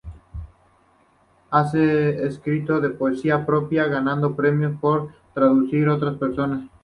Ha 1.51 1.71
escrito 1.75 2.81
poesía 2.97 3.45
propia 3.45 3.85
y 3.85 3.89
ganado 3.91 4.35
premios 4.35 4.79
por 4.81 5.11
traducir 5.31 5.87
a 5.89 5.93
otras 5.93 6.17
personas. 6.17 6.67